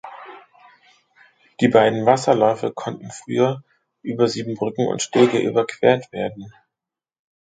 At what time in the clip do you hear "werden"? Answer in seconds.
6.11-6.51